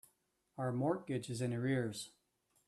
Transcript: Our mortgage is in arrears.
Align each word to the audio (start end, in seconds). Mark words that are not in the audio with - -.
Our 0.57 0.71
mortgage 0.71 1.29
is 1.29 1.41
in 1.43 1.53
arrears. 1.53 2.09